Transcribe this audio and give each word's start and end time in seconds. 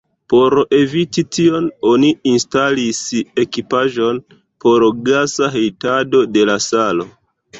Por 0.31 0.53
eviti 0.75 1.23
tion, 1.37 1.67
oni 1.89 2.07
instalis 2.31 3.01
ekipaĵon 3.43 4.21
por 4.65 4.87
gasa 5.11 5.53
hejtado 5.59 6.23
de 6.39 6.49
la 6.53 6.57
salo. 6.71 7.07